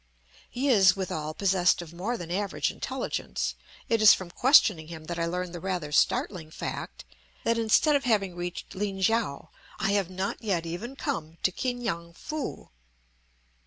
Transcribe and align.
He 0.49 0.67
is, 0.67 0.95
withal, 0.95 1.35
possessed 1.35 1.79
of 1.83 1.93
more 1.93 2.17
than 2.17 2.31
average 2.31 2.71
intelligence; 2.71 3.53
it 3.87 4.01
is 4.01 4.15
from 4.15 4.31
questioning 4.31 4.87
him 4.87 5.03
that 5.03 5.19
I 5.19 5.27
learn 5.27 5.51
the 5.51 5.59
rather 5.59 5.91
startling 5.91 6.49
fact 6.49 7.05
that, 7.43 7.59
instead 7.59 7.95
of 7.95 8.05
having 8.05 8.35
reached 8.35 8.73
Lin 8.73 8.99
kiang, 8.99 9.49
I 9.77 9.91
have 9.91 10.09
not 10.09 10.41
yet 10.43 10.65
even 10.65 10.95
come 10.95 11.37
to 11.43 11.51
Ki 11.51 11.75
ngan 11.75 12.13
foo. 12.15 12.71